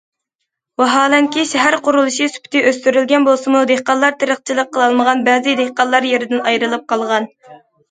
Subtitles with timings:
[0.83, 7.33] ۋاھالەنكى، شەھەر قۇرۇلۇشى سۈپىتى ئۆستۈرۈلگەن بولسىمۇ، دېھقانلار تېرىقچىلىق قىلالمىغان، بەزى دېھقانلار يېرىدىن ئايرىلىپ قالغان.